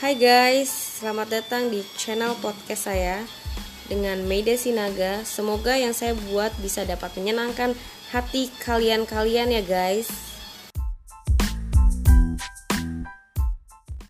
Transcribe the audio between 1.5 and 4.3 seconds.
di channel podcast saya dengan